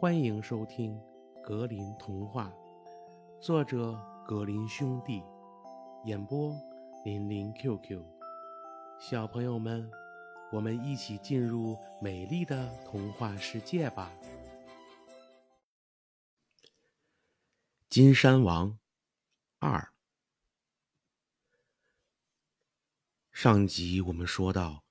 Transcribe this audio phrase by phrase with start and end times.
[0.00, 0.96] 欢迎收听
[1.42, 2.48] 《格林童话》，
[3.42, 5.24] 作者格林兄弟，
[6.04, 6.54] 演播
[7.04, 8.00] 林林 QQ。
[9.00, 9.90] 小朋友们，
[10.52, 14.12] 我们一起进入美丽的童话世界吧！
[17.90, 18.78] 金山王
[19.58, 19.92] 二。
[23.32, 24.84] 上集我们说到，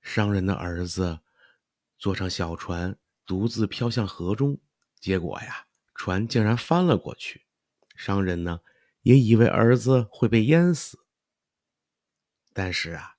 [0.00, 1.20] 商人的儿子
[1.98, 2.98] 坐上小船。
[3.26, 4.58] 独自飘向河中，
[5.00, 7.44] 结果呀，船竟然翻了过去。
[7.96, 8.60] 商人呢，
[9.02, 11.00] 也以为儿子会被淹死。
[12.52, 13.16] 但是啊，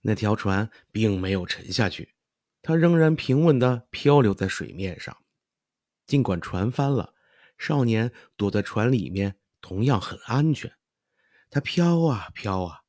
[0.00, 2.14] 那条船并没有沉下去，
[2.60, 5.16] 它仍然平稳的漂流在水面上。
[6.06, 7.14] 尽管船翻了，
[7.56, 10.72] 少年躲在船里面同样很安全。
[11.48, 12.80] 他飘啊飘啊，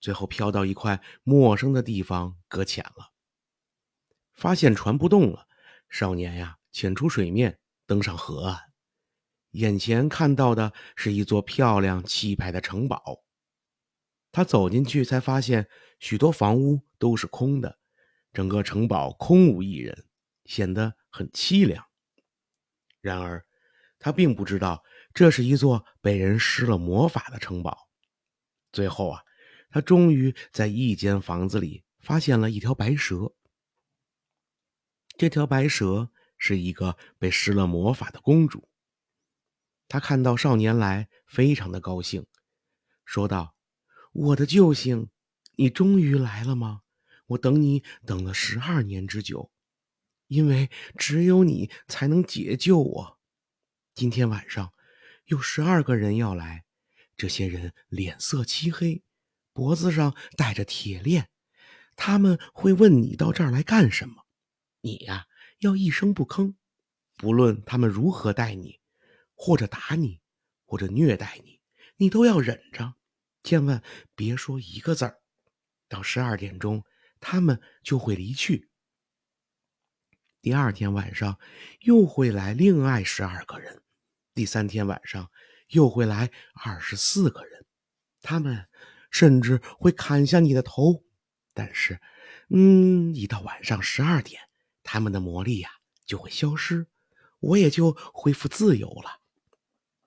[0.00, 3.12] 最后飘到一块陌生的地方搁浅了。
[4.32, 5.48] 发现船不动了。
[5.92, 8.58] 少年呀，潜出水面，登上河岸，
[9.50, 13.22] 眼前看到的是一座漂亮气派的城堡。
[14.32, 15.68] 他走进去，才发现
[15.98, 17.78] 许多房屋都是空的，
[18.32, 20.06] 整个城堡空无一人，
[20.46, 21.84] 显得很凄凉。
[23.02, 23.44] 然而，
[23.98, 27.90] 他并不知道这是一座被人施了魔法的城堡。
[28.72, 29.20] 最后啊，
[29.68, 33.34] 他终于在一间房子里发现了一条白蛇。
[35.22, 38.68] 这条白蛇是一个被施了魔法的公主。
[39.86, 42.26] 她看到少年来，非常的高兴，
[43.04, 43.54] 说道
[44.12, 45.10] ：“我的救星，
[45.54, 46.80] 你终于来了吗？
[47.26, 49.52] 我等你等了十二年之久，
[50.26, 53.20] 因为只有你才能解救我。
[53.94, 54.72] 今天晚上
[55.26, 56.64] 有十二个人要来，
[57.16, 59.04] 这些人脸色漆黑，
[59.52, 61.28] 脖子上戴着铁链，
[61.94, 64.16] 他们会问你到这儿来干什么。”
[64.82, 65.26] 你呀，
[65.60, 66.56] 要一声不吭，
[67.16, 68.80] 不论他们如何待你，
[69.34, 70.20] 或者打你，
[70.66, 71.60] 或者虐待你，
[71.96, 72.94] 你都要忍着，
[73.44, 73.80] 千万
[74.16, 75.20] 别说一个字儿。
[75.88, 76.84] 到十二点钟，
[77.20, 78.68] 他们就会离去。
[80.40, 81.38] 第二天晚上
[81.82, 83.82] 又会来另外十二个人，
[84.34, 85.30] 第三天晚上
[85.68, 87.64] 又会来二十四个人，
[88.20, 88.66] 他们
[89.12, 91.04] 甚至会砍下你的头。
[91.54, 92.00] 但是，
[92.48, 94.42] 嗯，一到晚上十二点。
[94.82, 95.70] 他们的魔力呀
[96.04, 96.86] 就会消失，
[97.40, 99.20] 我也就恢复自由了。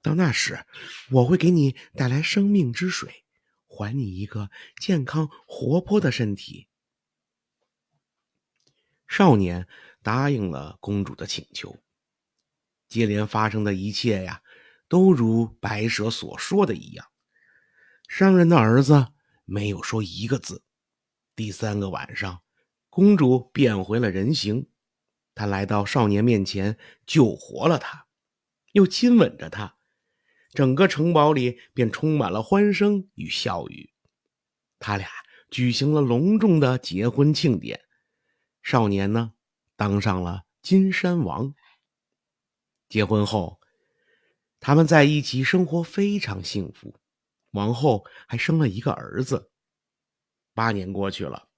[0.01, 0.65] 到那时，
[1.09, 3.25] 我会给你带来生命之水，
[3.65, 6.67] 还你一个健康活泼的身体。
[9.07, 9.67] 少年
[10.03, 11.81] 答应了公主的请求。
[12.87, 14.43] 接连发生的一切呀，
[14.87, 17.07] 都如白蛇所说的一样。
[18.07, 19.07] 商人的儿子
[19.43, 20.63] 没有说一个字。
[21.35, 22.44] 第三个晚上。
[22.95, 24.69] 公主变回了人形，
[25.33, 28.07] 她来到少年面前，救活了他，
[28.71, 29.75] 又亲吻着他，
[30.53, 33.91] 整个城堡里便充满了欢声与笑语。
[34.79, 35.09] 他俩
[35.51, 37.81] 举行了隆重的结婚庆典，
[38.63, 39.33] 少年呢，
[39.75, 41.53] 当上了金山王。
[42.87, 43.59] 结婚后，
[44.61, 46.95] 他们在一起生活非常幸福，
[47.51, 49.51] 王后还生了一个儿子。
[50.53, 51.49] 八年过去了。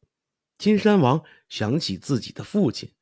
[0.57, 2.95] 金山王想起自己的父亲，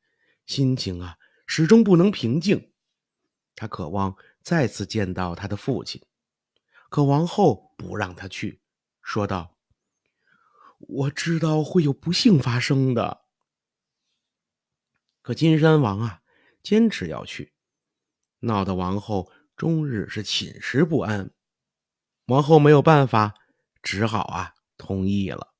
[0.44, 2.72] 心情啊始终不能平静。
[3.54, 6.04] 他渴望再次见到他的父亲，
[6.90, 8.60] 可王后不让他去，
[9.02, 9.56] 说道
[10.78, 13.24] ：“我知道会有不幸发生的。”
[15.22, 16.20] 可金山王啊
[16.62, 17.54] 坚持要去，
[18.40, 21.30] 闹得王后终日是寝食不安。
[22.26, 23.34] 王后没有办法，
[23.82, 25.55] 只好啊同意了。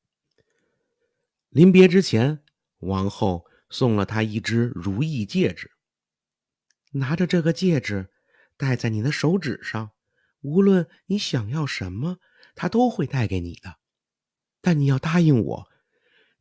[1.56, 2.44] 临别之前，
[2.80, 5.70] 王后送了他一只如意戒指。
[6.90, 8.10] 拿着这个戒指，
[8.58, 9.92] 戴在你的手指上，
[10.42, 12.18] 无论你想要什么，
[12.54, 13.78] 他都会带给你的。
[14.60, 15.68] 但你要答应我，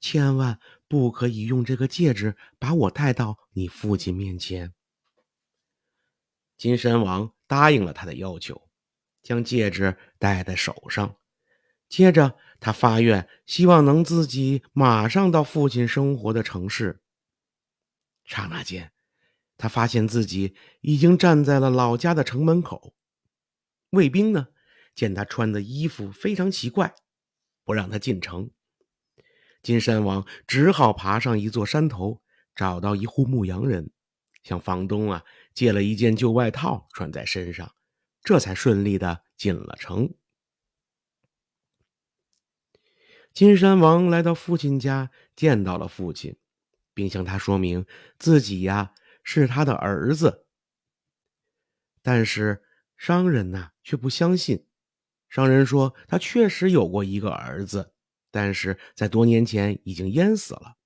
[0.01, 0.59] 千万
[0.89, 4.73] 不可以用这个戒指把我带到你父亲面前。
[6.57, 8.67] 金山王答应了他的要求，
[9.23, 11.15] 将戒指戴在手上。
[11.95, 16.99] 接着，他发愿，希望能自己马上到父亲生活的城市。
[18.25, 18.91] 刹那间，
[19.55, 22.93] 他发现自己已经站在了老家的城门口。
[23.91, 24.47] 卫兵呢，
[24.93, 26.93] 见他穿的衣服非常奇怪，
[27.63, 28.51] 不让他进城。
[29.63, 32.21] 金山王只好爬上一座山头，
[32.53, 33.89] 找到一户牧羊人，
[34.43, 37.73] 向房东啊借了一件旧外套穿在身上，
[38.21, 40.13] 这才顺利的进了城。
[43.35, 46.37] 金山王来到父亲家，见到了父亲，
[46.93, 47.85] 并向他说明
[48.17, 48.93] 自己呀
[49.23, 50.45] 是他的儿子，
[52.01, 52.63] 但是
[52.95, 54.65] 商人呢却不相信。
[55.27, 57.91] 商人说他确实有过一个儿子，
[58.31, 60.77] 但是在多年前已经淹死了。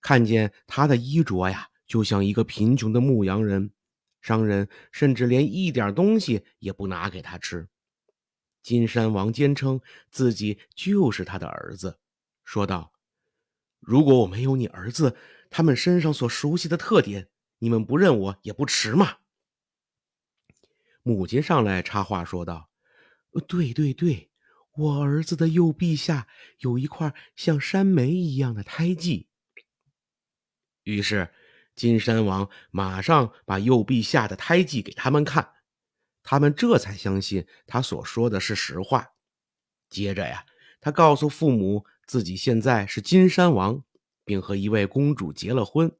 [0.00, 3.72] 看见他的衣着呀，就像一个贫穷的牧羊人。
[4.20, 7.66] 商人甚至连一点东西也不拿给他吃。
[8.62, 11.98] 金山王坚称自己就是他的儿子，
[12.44, 12.92] 说道
[13.80, 15.16] ：“如果我没有你儿子
[15.50, 17.28] 他们身上所熟悉的特点，
[17.58, 19.18] 你们不认我也不迟嘛。”
[21.02, 22.70] 母亲上来插话说道
[23.46, 24.30] ：“对对对，
[24.74, 26.28] 我儿子的右臂下
[26.58, 29.28] 有一块像山莓一样的胎记。”
[30.84, 31.30] 于是。
[31.78, 35.52] 金山王马上把右臂下的胎记给他们看，
[36.30, 39.14] 他们这才相信他所说的是实话。
[39.88, 40.44] 接着呀，
[40.78, 43.82] 他告诉父母自己现在是金山王，
[44.26, 45.90] 并和一位公主结了婚，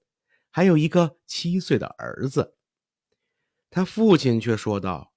[0.50, 2.56] 还有一个七岁的儿子。
[3.70, 5.14] 他父亲却说道：“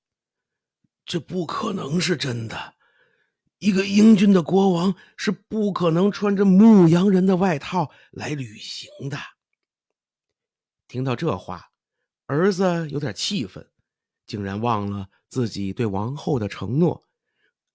[1.06, 2.75] 这不可能是真的，
[3.58, 9.18] 一个英俊的国王是不可能穿着牧羊人的外套来旅行的。”
[10.88, 11.72] 听到这话，
[12.28, 13.69] 儿子有点气愤，
[14.26, 17.08] 竟然忘了自己对王后的承诺，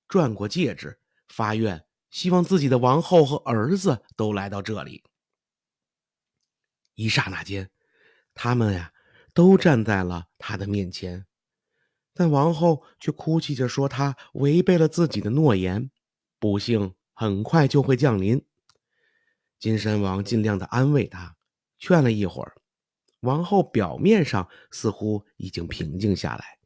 [0.09, 0.99] 转过戒指
[1.29, 5.05] 发愿，希望自己的王后和儿子都来到这里。
[6.95, 7.71] 一刹那间，
[8.35, 8.93] 他们呀
[9.35, 11.27] 都站在了他的面前，
[12.15, 15.91] 但王后却哭泣着说她违背了自己的诺言，
[16.39, 18.47] 不幸很快就会降临。
[19.59, 21.37] 金山王尽量的安慰他，
[21.79, 22.57] 劝了一会儿。
[23.27, 26.59] 王后表面上似乎已经平静下来，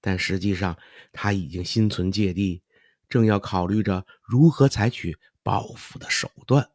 [0.00, 0.76] 但实际上
[1.12, 2.62] 她已经心存芥蒂，
[3.08, 6.70] 正要考虑着如何采取报复的手段。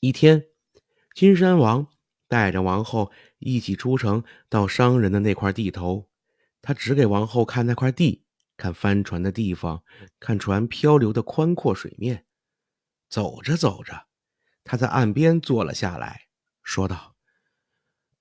[0.00, 0.46] 一天，
[1.14, 1.86] 金山王
[2.28, 6.08] 带着王后一起出城，到商人的那块地头。
[6.60, 8.24] 他指给王后看那块地，
[8.56, 9.84] 看帆船的地方，
[10.18, 12.24] 看船漂流的宽阔水面。
[13.08, 14.06] 走着走着，
[14.64, 16.25] 他在岸边坐了下来。
[16.66, 17.14] 说道：“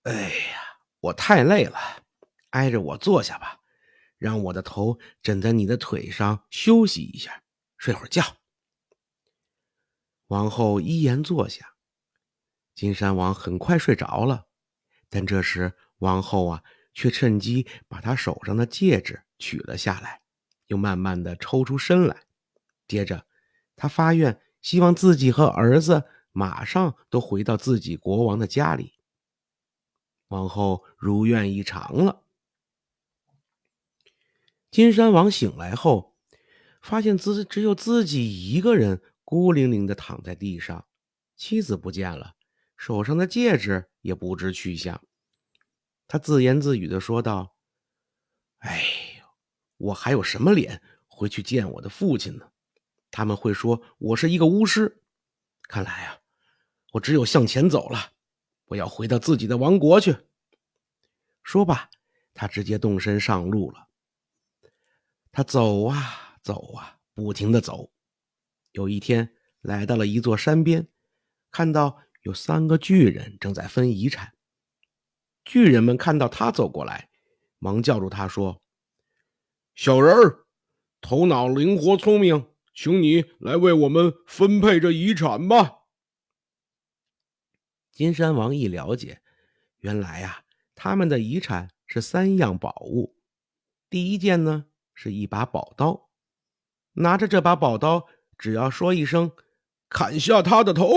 [0.06, 1.80] 哎呀，我太累了，
[2.52, 3.60] 挨着我坐下吧，
[4.20, 7.42] 让我的头枕在你的腿上休息一下，
[7.76, 8.38] 睡会儿觉。”
[10.30, 11.74] 王后依言坐下，
[12.76, 14.46] 金山王很快睡着了。
[15.10, 16.64] 但这时，王后啊，
[16.94, 20.22] 却趁机把他手上的戒指取了下来，
[20.68, 22.26] 又慢慢的抽出身来。
[22.88, 23.26] 接着，
[23.76, 26.04] 他发愿，希望自己和儿子。
[26.36, 28.92] 马上都回到自己国王的家里。
[30.28, 32.24] 王后如愿以偿了。
[34.70, 36.18] 金山王醒来后，
[36.82, 40.86] 发现自只有自己一个人孤零零的躺在地上，
[41.38, 42.36] 妻子不见了，
[42.76, 45.02] 手上的戒指也不知去向。
[46.06, 47.56] 他自言自语的说道
[48.60, 48.82] ：“哎
[49.20, 49.26] 呦，
[49.78, 52.52] 我还有什么脸回去见我的父亲呢？
[53.10, 55.02] 他们会说我是一个巫师。
[55.62, 56.20] 看来啊。”
[56.96, 58.14] 我只有向前走了，
[58.68, 60.16] 我要回到自己的王国去。
[61.44, 61.90] 说罢，
[62.34, 63.90] 他直接动身上路了。
[65.30, 67.92] 他走啊走啊，不停的走。
[68.72, 70.88] 有一天，来到了一座山边，
[71.52, 74.34] 看到有三个巨人正在分遗产。
[75.44, 77.10] 巨人们看到他走过来，
[77.60, 78.62] 忙叫住他说
[79.76, 80.46] ：“小人儿，
[81.02, 85.80] 头脑灵活聪明，请你来为我们分配这遗产吧。”
[87.96, 89.22] 金山王一了解，
[89.78, 90.44] 原来呀，
[90.76, 93.16] 他们的遗产是三样宝物。
[93.90, 96.10] 第一件呢，是一把宝刀，
[96.92, 98.06] 拿着这把宝刀，
[98.38, 99.32] 只要说一声
[99.88, 100.90] “砍下他的头”，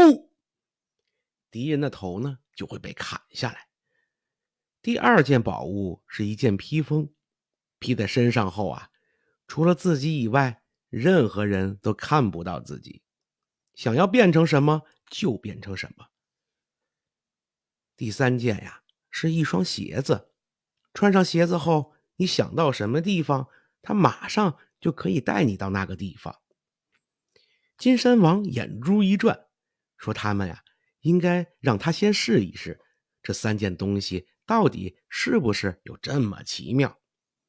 [1.52, 3.68] 敌人的头呢就会被砍下来。
[4.82, 7.08] 第二件宝物是一件披风，
[7.78, 8.90] 披在身上后啊，
[9.46, 13.02] 除了自己以外，任何人都看不到自己，
[13.76, 16.08] 想要变成什么就变成什么。
[17.98, 20.30] 第三件呀，是一双鞋子。
[20.94, 23.48] 穿上鞋子后，你想到什么地方，
[23.82, 26.38] 他马上就可以带你到那个地方。
[27.76, 29.46] 金山王眼珠一转，
[29.96, 30.62] 说：“他们呀，
[31.00, 32.80] 应该让他先试一试
[33.20, 37.00] 这三件东西到底是不是有这么奇妙。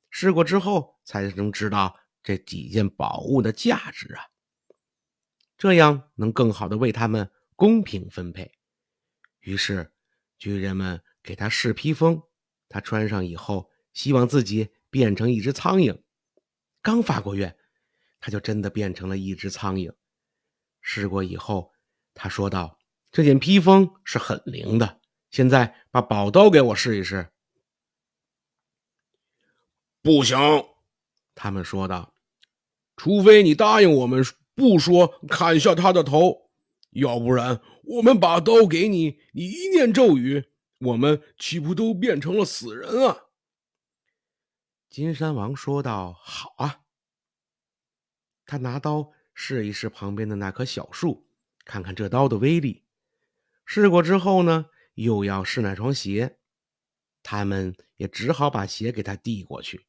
[0.10, 4.24] 试过之后，才能知道这几件宝物的价值啊。
[5.60, 8.51] 这样能更好的为他们公平分配。”
[9.41, 9.94] 于是。
[10.39, 12.24] 巨人们给他试披风，
[12.69, 16.01] 他穿上以后，希望自己变成一只苍蝇。
[16.81, 17.58] 刚发过愿，
[18.22, 19.93] 他就真的变成了一只苍蝇。
[20.81, 21.74] 试过以后，
[22.13, 22.79] 他说道
[23.12, 27.31] ：“这件披风是很灵的，现在把宝刀给我试一试。”
[30.01, 30.38] 不行，
[31.36, 32.15] 他们说道。
[32.96, 34.24] 除非你答应我们，
[34.55, 36.49] 不说砍下他的头，
[36.91, 40.46] 要不然我们把刀给你，你一念咒语，
[40.79, 43.25] 我们岂不都变成了死人啊？
[44.89, 46.81] 金山王说道：“好啊。”
[48.46, 51.27] 他拿刀试一试旁边的那棵小树，
[51.63, 52.86] 看看这刀的威力。
[53.65, 54.65] 试过之后呢，
[54.96, 56.39] 又要试那双鞋，
[57.22, 59.86] 他们也只好把鞋给他递过去。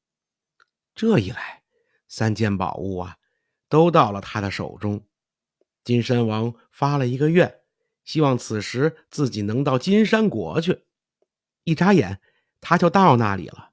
[0.94, 1.64] 这一来。
[2.06, 3.18] 三件宝物啊，
[3.68, 5.06] 都到了他的手中。
[5.90, 7.62] 金山王发了一个愿，
[8.04, 10.84] 希望此时自己能到金山国去。
[11.64, 12.20] 一眨眼，
[12.60, 13.72] 他就到那里了。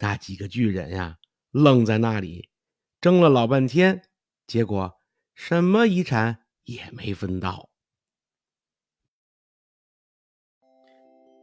[0.00, 1.16] 那几个巨人呀，
[1.50, 2.50] 愣在那里，
[3.00, 4.02] 争了老半天，
[4.46, 4.98] 结果
[5.34, 7.70] 什么遗产也没分到。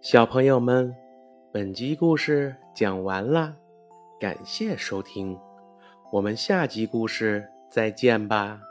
[0.03, 0.93] 小朋友们，
[1.51, 3.57] 本集故事讲完了，
[4.19, 5.35] 感谢收听。
[6.11, 8.66] 我们下集故事再见吧。